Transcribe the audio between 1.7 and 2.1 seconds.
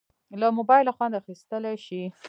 شې.